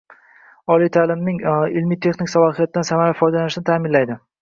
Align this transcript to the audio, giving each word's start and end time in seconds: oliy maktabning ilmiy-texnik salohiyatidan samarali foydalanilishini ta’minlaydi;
oliy 0.75 0.89
maktabning 0.91 1.37
ilmiy-texnik 1.83 2.35
salohiyatidan 2.35 2.91
samarali 2.93 3.23
foydalanilishini 3.25 3.73
ta’minlaydi; 3.73 4.23